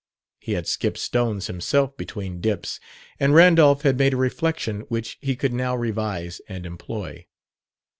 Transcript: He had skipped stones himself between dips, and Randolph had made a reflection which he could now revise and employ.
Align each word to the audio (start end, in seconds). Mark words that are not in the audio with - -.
He 0.39 0.53
had 0.53 0.65
skipped 0.67 0.97
stones 0.97 1.45
himself 1.45 1.95
between 1.95 2.41
dips, 2.41 2.79
and 3.19 3.35
Randolph 3.35 3.83
had 3.83 3.99
made 3.99 4.13
a 4.13 4.17
reflection 4.17 4.79
which 4.89 5.19
he 5.21 5.35
could 5.35 5.53
now 5.53 5.75
revise 5.75 6.41
and 6.49 6.65
employ. 6.65 7.27